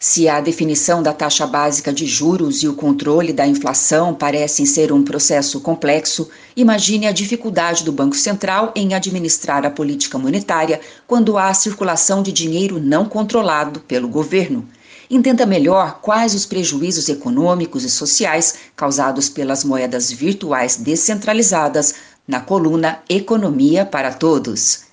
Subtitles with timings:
[0.00, 4.92] Se a definição da taxa básica de juros e o controle da inflação parecem ser
[4.92, 11.36] um processo complexo, imagine a dificuldade do Banco Central em administrar a política monetária quando
[11.36, 14.68] há circulação de dinheiro não controlado pelo governo.
[15.10, 21.96] Entenda melhor quais os prejuízos econômicos e sociais causados pelas moedas virtuais descentralizadas
[22.26, 24.87] na coluna Economia para Todos.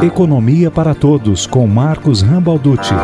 [0.00, 2.94] Economia para Todos, com Marcos Rambalducci.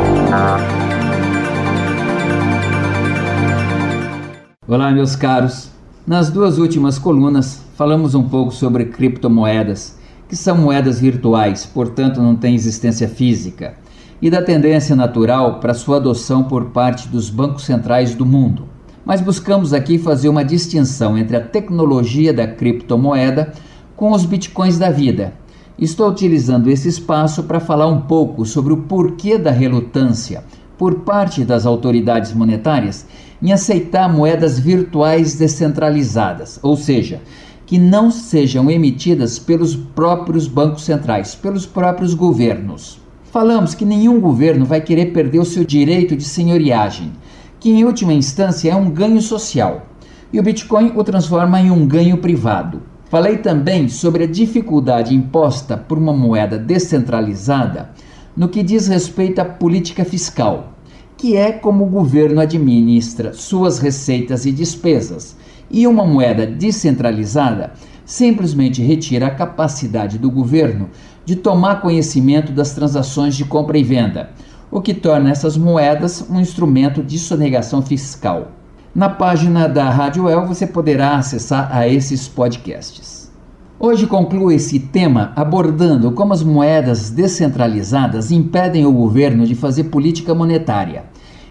[4.66, 5.70] Olá, meus caros.
[6.06, 9.98] Nas duas últimas colunas, falamos um pouco sobre criptomoedas,
[10.28, 13.74] que são moedas virtuais, portanto não têm existência física,
[14.20, 18.64] e da tendência natural para sua adoção por parte dos bancos centrais do mundo.
[19.04, 23.52] Mas buscamos aqui fazer uma distinção entre a tecnologia da criptomoeda
[23.94, 25.34] com os bitcoins da vida
[25.78, 30.42] Estou utilizando esse espaço para falar um pouco sobre o porquê da relutância
[30.76, 33.06] por parte das autoridades monetárias
[33.40, 37.20] em aceitar moedas virtuais descentralizadas, ou seja,
[37.64, 42.98] que não sejam emitidas pelos próprios bancos centrais, pelos próprios governos.
[43.30, 47.12] Falamos que nenhum governo vai querer perder o seu direito de senhoriagem,
[47.60, 49.86] que em última instância é um ganho social,
[50.32, 52.82] e o Bitcoin o transforma em um ganho privado.
[53.08, 57.88] Falei também sobre a dificuldade imposta por uma moeda descentralizada
[58.36, 60.74] no que diz respeito à política fiscal,
[61.16, 65.36] que é como o governo administra suas receitas e despesas,
[65.70, 67.72] e uma moeda descentralizada
[68.04, 70.90] simplesmente retira a capacidade do governo
[71.24, 74.30] de tomar conhecimento das transações de compra e venda,
[74.70, 78.57] o que torna essas moedas um instrumento de sonegação fiscal.
[78.94, 83.30] Na página da Rádio El você poderá acessar a esses podcasts.
[83.78, 90.34] Hoje concluo esse tema abordando como as moedas descentralizadas impedem o governo de fazer política
[90.34, 91.04] monetária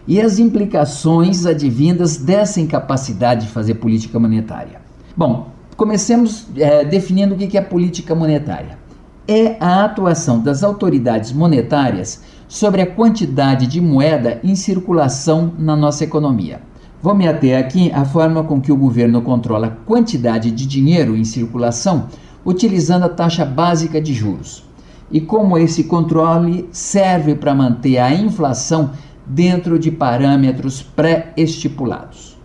[0.07, 4.81] e as implicações advindas dessa incapacidade de fazer política monetária.
[5.15, 8.79] Bom, comecemos é, definindo o que é política monetária.
[9.27, 16.03] É a atuação das autoridades monetárias sobre a quantidade de moeda em circulação na nossa
[16.03, 16.61] economia.
[16.99, 21.15] Vou me ater aqui à forma com que o governo controla a quantidade de dinheiro
[21.15, 22.07] em circulação
[22.43, 24.63] utilizando a taxa básica de juros
[25.11, 28.91] e como esse controle serve para manter a inflação
[29.27, 32.35] dentro de parâmetros pré-estipulados.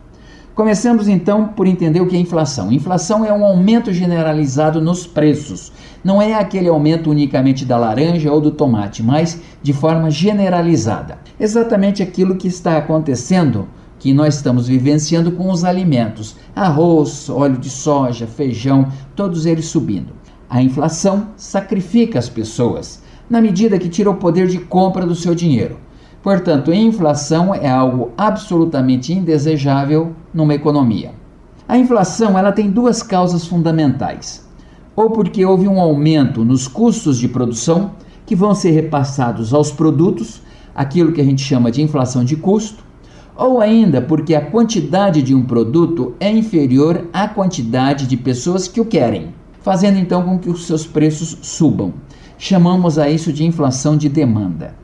[0.54, 2.70] Começamos então por entender o que é inflação.
[2.70, 5.72] Inflação é um aumento generalizado nos preços.
[6.04, 11.16] Não é aquele aumento unicamente da laranja ou do tomate, mas de forma generalizada.
[11.40, 13.66] Exatamente aquilo que está acontecendo
[14.02, 20.12] que nós estamos vivenciando com os alimentos: arroz, óleo de soja, feijão, todos eles subindo.
[20.50, 25.36] A inflação sacrifica as pessoas, na medida que tira o poder de compra do seu
[25.36, 25.76] dinheiro.
[26.20, 31.12] Portanto, a inflação é algo absolutamente indesejável numa economia.
[31.68, 34.44] A inflação ela tem duas causas fundamentais.
[34.96, 37.92] Ou porque houve um aumento nos custos de produção,
[38.26, 40.42] que vão ser repassados aos produtos,
[40.74, 42.82] aquilo que a gente chama de inflação de custo,
[43.36, 48.80] ou ainda porque a quantidade de um produto é inferior à quantidade de pessoas que
[48.80, 51.94] o querem, fazendo então com que os seus preços subam.
[52.38, 54.74] Chamamos a isso de inflação de demanda.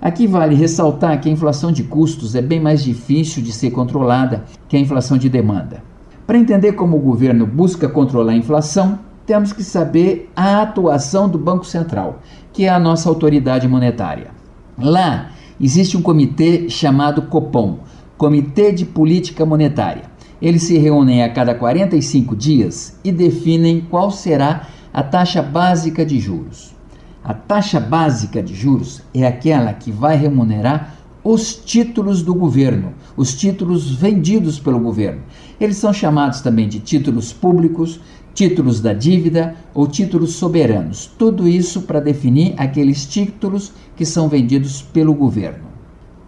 [0.00, 4.44] Aqui vale ressaltar que a inflação de custos é bem mais difícil de ser controlada
[4.68, 5.82] que a inflação de demanda.
[6.26, 11.38] Para entender como o governo busca controlar a inflação, temos que saber a atuação do
[11.38, 12.20] Banco Central,
[12.52, 14.30] que é a nossa autoridade monetária.
[14.78, 17.78] Lá, existe um comitê chamado COPOM,
[18.16, 20.04] Comitê de Política Monetária.
[20.40, 26.18] Eles se reúnem a cada 45 dias e definem qual será a taxa básica de
[26.18, 26.74] juros.
[27.22, 30.94] A taxa básica de juros é aquela que vai remunerar
[31.30, 35.20] os títulos do governo, os títulos vendidos pelo governo.
[35.60, 38.00] Eles são chamados também de títulos públicos,
[38.32, 41.10] títulos da dívida ou títulos soberanos.
[41.18, 45.66] Tudo isso para definir aqueles títulos que são vendidos pelo governo.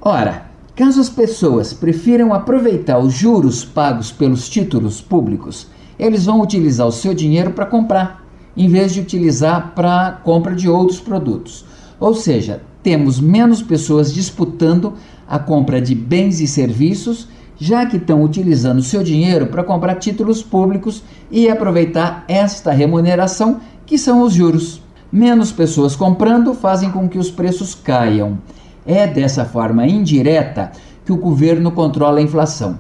[0.02, 5.68] Ora, caso as pessoas prefiram aproveitar os juros pagos pelos títulos públicos,
[5.98, 8.22] eles vão utilizar o seu dinheiro para comprar,
[8.54, 11.64] em vez de utilizar para compra de outros produtos.
[11.98, 14.94] Ou seja, temos menos pessoas disputando
[15.28, 17.28] a compra de bens e serviços
[17.60, 23.98] já que estão utilizando seu dinheiro para comprar títulos públicos e aproveitar esta remuneração, que
[23.98, 24.80] são os juros.
[25.12, 28.38] Menos pessoas comprando fazem com que os preços caiam.
[28.86, 30.72] É dessa forma indireta
[31.04, 32.78] que o governo controla a inflação.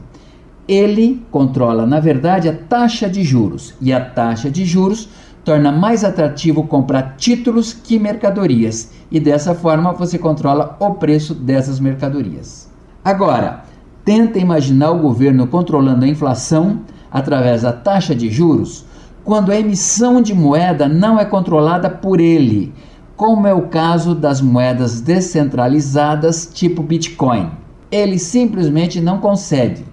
[0.66, 5.08] Ele controla, na verdade, a taxa de juros, e a taxa de juros
[5.44, 11.80] torna mais atrativo comprar títulos que mercadorias e dessa forma você controla o preço dessas
[11.80, 12.70] mercadorias.
[13.04, 13.64] Agora,
[14.04, 18.84] tenta imaginar o governo controlando a inflação através da taxa de juros
[19.24, 22.72] quando a emissão de moeda não é controlada por ele,
[23.16, 27.50] como é o caso das moedas descentralizadas tipo Bitcoin.
[27.90, 29.84] Ele simplesmente não concede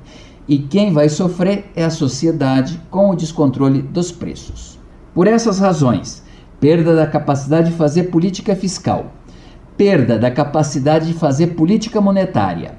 [0.47, 4.76] e quem vai sofrer é a sociedade com o descontrole dos preços.
[5.17, 6.21] Por essas razões,
[6.59, 9.13] perda da capacidade de fazer política fiscal,
[9.75, 12.75] perda da capacidade de fazer política monetária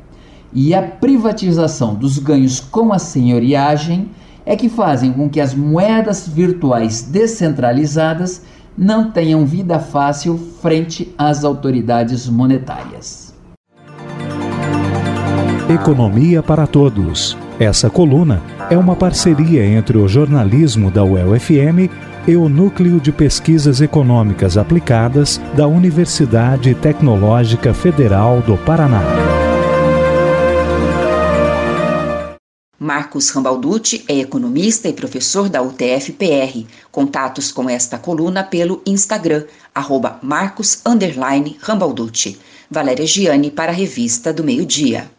[0.53, 4.11] e a privatização dos ganhos com a senhoriagem
[4.47, 8.43] é que fazem com que as moedas virtuais descentralizadas
[8.77, 13.35] não tenham vida fácil frente às autoridades monetárias.
[15.69, 17.37] Economia para Todos.
[17.59, 18.41] Essa coluna
[18.71, 21.91] é uma parceria entre o jornalismo da UEL-FM
[22.29, 29.01] e o Núcleo de Pesquisas Econômicas Aplicadas da Universidade Tecnológica Federal do Paraná.
[32.79, 36.67] Marcos Rambalducci é economista e professor da UTF-PR.
[36.93, 39.45] Contatos com esta coluna pelo Instagram,
[39.75, 40.21] arroba.
[42.71, 45.11] Valéria Giani para a Revista do Meio Dia.